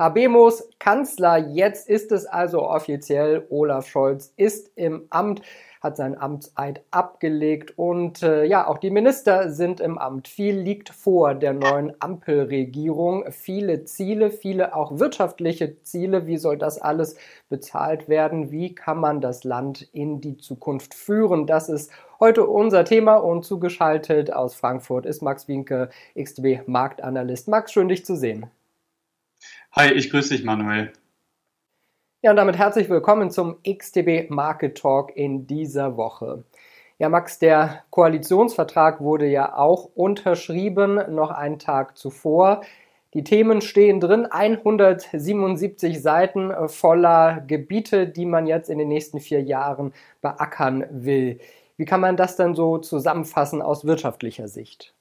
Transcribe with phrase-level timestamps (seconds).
[0.00, 3.46] Habemos Kanzler, jetzt ist es also offiziell.
[3.50, 5.42] Olaf Scholz ist im Amt,
[5.82, 10.26] hat seinen Amtseid abgelegt und äh, ja, auch die Minister sind im Amt.
[10.26, 13.26] Viel liegt vor der neuen Ampelregierung.
[13.30, 16.26] Viele Ziele, viele auch wirtschaftliche Ziele.
[16.26, 17.16] Wie soll das alles
[17.50, 18.50] bezahlt werden?
[18.50, 21.46] Wie kann man das Land in die Zukunft führen?
[21.46, 27.48] Das ist heute unser Thema und zugeschaltet aus Frankfurt ist Max Winke, XTB Marktanalyst.
[27.48, 28.50] Max, schön dich zu sehen.
[29.72, 30.92] Hi, ich grüße dich, Manuel.
[32.22, 36.42] Ja, und damit herzlich willkommen zum XTB Market Talk in dieser Woche.
[36.98, 42.62] Ja, Max, der Koalitionsvertrag wurde ja auch unterschrieben, noch einen Tag zuvor.
[43.14, 49.40] Die Themen stehen drin, 177 Seiten voller Gebiete, die man jetzt in den nächsten vier
[49.40, 51.38] Jahren beackern will.
[51.76, 54.94] Wie kann man das dann so zusammenfassen aus wirtschaftlicher Sicht?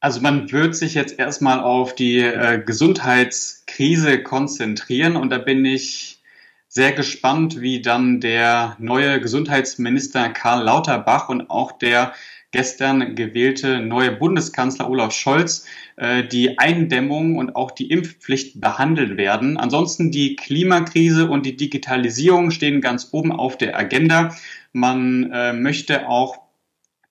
[0.00, 6.22] Also man wird sich jetzt erstmal auf die äh, Gesundheitskrise konzentrieren und da bin ich
[6.68, 12.14] sehr gespannt, wie dann der neue Gesundheitsminister Karl Lauterbach und auch der
[12.52, 19.56] gestern gewählte neue Bundeskanzler Olaf Scholz äh, die Eindämmung und auch die Impfpflicht behandelt werden.
[19.56, 24.34] Ansonsten die Klimakrise und die Digitalisierung stehen ganz oben auf der Agenda.
[24.72, 26.38] Man äh, möchte auch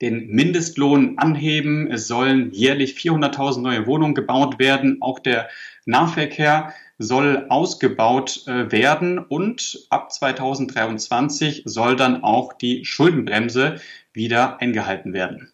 [0.00, 1.90] den Mindestlohn anheben.
[1.90, 4.98] Es sollen jährlich 400.000 neue Wohnungen gebaut werden.
[5.00, 5.48] Auch der
[5.84, 13.80] Nahverkehr soll ausgebaut äh, werden und ab 2023 soll dann auch die Schuldenbremse
[14.12, 15.50] wieder eingehalten werden.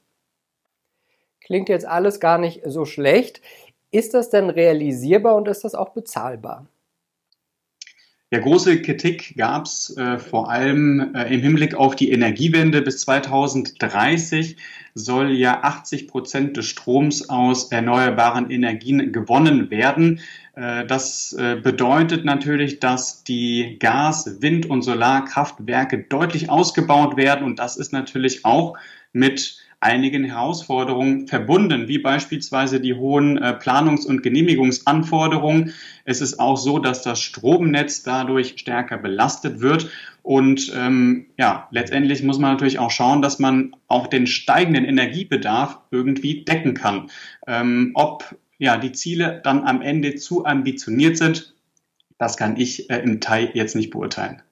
[1.40, 3.40] Klingt jetzt alles gar nicht so schlecht.
[3.92, 6.66] Ist das denn realisierbar und ist das auch bezahlbar?
[8.32, 12.82] Ja, große Kritik gab es äh, vor allem äh, im Hinblick auf die Energiewende.
[12.82, 14.56] Bis 2030
[14.94, 20.18] soll ja 80 Prozent des Stroms aus erneuerbaren Energien gewonnen werden.
[20.56, 27.44] Äh, das äh, bedeutet natürlich, dass die Gas-, Wind- und Solarkraftwerke deutlich ausgebaut werden.
[27.44, 28.76] Und das ist natürlich auch
[29.12, 35.74] mit einigen Herausforderungen verbunden, wie beispielsweise die hohen äh, Planungs- und Genehmigungsanforderungen.
[36.04, 39.90] Es ist auch so, dass das Stromnetz dadurch stärker belastet wird.
[40.22, 45.78] Und ähm, ja, letztendlich muss man natürlich auch schauen, dass man auch den steigenden Energiebedarf
[45.90, 47.10] irgendwie decken kann.
[47.46, 51.54] Ähm, ob ja die Ziele dann am Ende zu ambitioniert sind,
[52.18, 54.42] das kann ich äh, im Detail jetzt nicht beurteilen.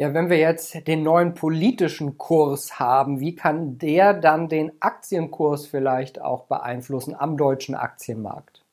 [0.00, 5.66] Ja, wenn wir jetzt den neuen politischen Kurs haben, wie kann der dann den Aktienkurs
[5.66, 8.64] vielleicht auch beeinflussen am deutschen Aktienmarkt?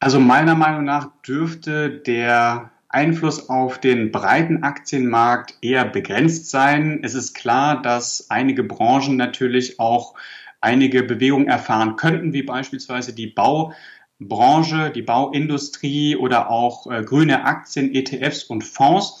[0.00, 7.00] Also meiner Meinung nach dürfte der Einfluss auf den breiten Aktienmarkt eher begrenzt sein.
[7.02, 10.14] Es ist klar, dass einige Branchen natürlich auch
[10.62, 17.94] einige Bewegungen erfahren könnten, wie beispielsweise die Baubranche, die Bauindustrie oder auch äh, grüne Aktien,
[17.94, 19.20] ETFs und Fonds.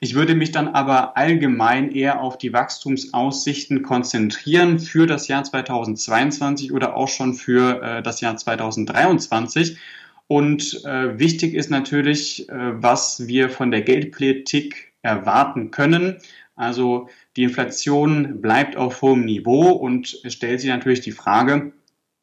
[0.00, 6.72] Ich würde mich dann aber allgemein eher auf die Wachstumsaussichten konzentrieren für das Jahr 2022
[6.72, 9.78] oder auch schon für äh, das Jahr 2023.
[10.28, 16.18] Und äh, wichtig ist natürlich, äh, was wir von der Geldpolitik erwarten können.
[16.56, 21.72] Also die Inflation bleibt auf hohem Niveau und es stellt sich natürlich die Frage,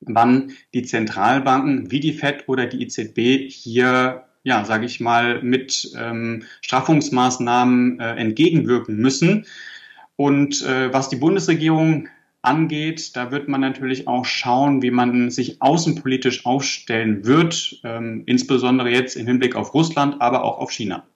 [0.01, 5.91] wann die Zentralbanken wie die Fed oder die EZB hier ja, sage ich mal, mit
[5.97, 9.45] ähm, Straffungsmaßnahmen äh, entgegenwirken müssen.
[10.15, 12.09] Und äh, was die Bundesregierung
[12.41, 18.89] angeht, da wird man natürlich auch schauen, wie man sich außenpolitisch aufstellen wird, ähm, insbesondere
[18.89, 21.07] jetzt im Hinblick auf Russland, aber auch auf China.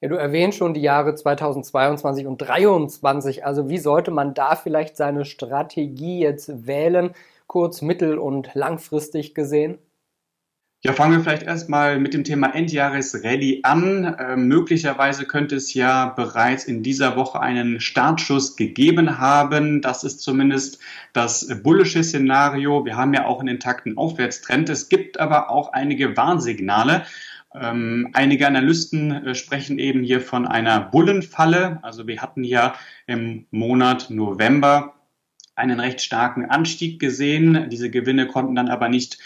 [0.00, 3.44] Ja, du erwähnst schon die Jahre 2022 und 2023.
[3.44, 7.10] Also wie sollte man da vielleicht seine Strategie jetzt wählen,
[7.48, 9.78] kurz-, mittel- und langfristig gesehen?
[10.82, 14.04] Ja, fangen wir vielleicht erstmal mit dem Thema Endjahresrallye an.
[14.04, 19.82] Äh, möglicherweise könnte es ja bereits in dieser Woche einen Startschuss gegeben haben.
[19.82, 20.78] Das ist zumindest
[21.12, 22.86] das bullische Szenario.
[22.86, 24.70] Wir haben ja auch einen intakten Aufwärtstrend.
[24.70, 27.04] Es gibt aber auch einige Warnsignale.
[27.54, 31.80] Ähm, einige Analysten äh, sprechen eben hier von einer Bullenfalle.
[31.82, 32.74] Also wir hatten ja
[33.06, 34.94] im Monat November
[35.56, 37.68] einen recht starken Anstieg gesehen.
[37.68, 39.18] Diese Gewinne konnten dann aber nicht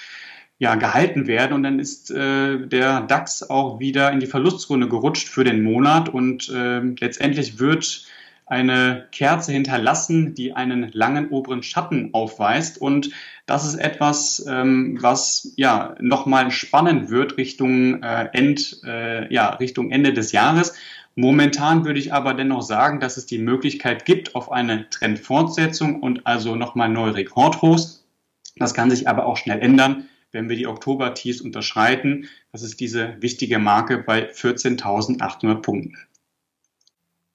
[0.65, 1.53] ja, gehalten werden.
[1.53, 6.09] Und dann ist äh, der DAX auch wieder in die Verlustzone gerutscht für den Monat.
[6.09, 8.07] Und äh, letztendlich wird
[8.47, 12.79] eine Kerze hinterlassen, die einen langen oberen Schatten aufweist.
[12.79, 13.11] Und
[13.45, 19.91] das ist etwas, ähm, was ja nochmal spannend wird Richtung, äh, End, äh, ja, Richtung
[19.91, 20.73] Ende des Jahres.
[21.15, 26.27] Momentan würde ich aber dennoch sagen, dass es die Möglichkeit gibt auf eine Trendfortsetzung und
[26.27, 28.03] also nochmal neue Rekordhochs.
[28.57, 32.29] Das kann sich aber auch schnell ändern, wenn wir die Oktober-Tiefs unterschreiten.
[32.53, 35.97] Das ist diese wichtige Marke bei 14.800 Punkten.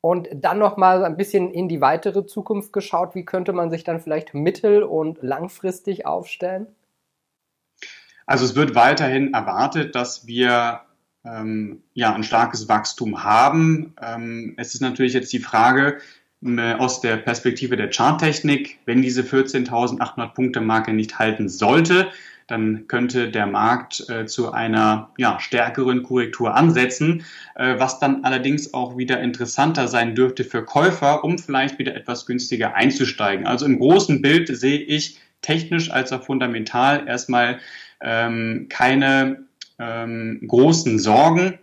[0.02, 3.16] Und dann nochmal ein bisschen in die weitere Zukunft geschaut.
[3.16, 6.68] Wie könnte man sich dann vielleicht mittel- und langfristig aufstellen?
[8.26, 10.82] Also es wird weiterhin erwartet, dass wir
[11.26, 13.94] ähm, ja ein starkes Wachstum haben.
[14.02, 15.98] Ähm, es ist natürlich jetzt die Frage
[16.46, 22.08] äh, aus der Perspektive der Charttechnik, wenn diese 14.800 Punkte Marke nicht halten sollte,
[22.50, 27.24] dann könnte der Markt äh, zu einer ja, stärkeren Korrektur ansetzen,
[27.56, 32.26] äh, was dann allerdings auch wieder interessanter sein dürfte für Käufer, um vielleicht wieder etwas
[32.26, 33.46] günstiger einzusteigen.
[33.46, 37.60] Also im großen Bild sehe ich technisch als auch fundamental erstmal
[38.02, 39.44] ähm, keine
[39.78, 41.60] ähm, großen Sorgen,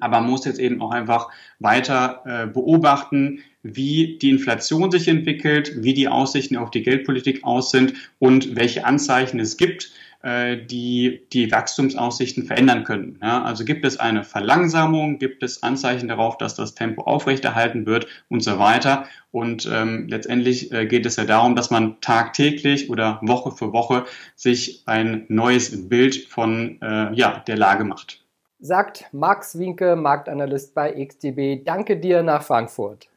[0.00, 1.28] aber man muss jetzt eben auch einfach
[1.58, 7.70] weiter äh, beobachten, wie die Inflation sich entwickelt, wie die Aussichten auf die Geldpolitik aus
[7.70, 13.18] sind und welche Anzeichen es gibt, die die Wachstumsaussichten verändern können.
[13.22, 18.06] Ja, also gibt es eine Verlangsamung, gibt es Anzeichen darauf, dass das Tempo aufrechterhalten wird
[18.28, 19.06] und so weiter.
[19.30, 24.04] Und ähm, letztendlich äh, geht es ja darum, dass man tagtäglich oder Woche für Woche
[24.36, 28.22] sich ein neues Bild von äh, ja, der Lage macht.
[28.58, 31.64] Sagt Max Winke, Marktanalyst bei XTB.
[31.64, 33.08] Danke dir nach Frankfurt.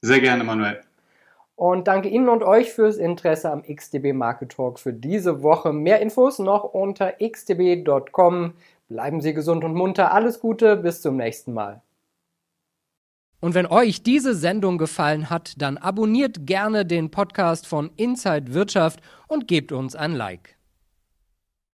[0.00, 0.80] Sehr gerne, Manuel.
[1.56, 5.72] Und danke Ihnen und euch fürs Interesse am XDB Market Talk für diese Woche.
[5.72, 8.54] Mehr Infos noch unter xdb.com.
[8.88, 10.12] Bleiben Sie gesund und munter.
[10.12, 11.80] Alles Gute, bis zum nächsten Mal.
[13.40, 19.00] Und wenn euch diese Sendung gefallen hat, dann abonniert gerne den Podcast von Inside Wirtschaft
[19.28, 20.53] und gebt uns ein Like.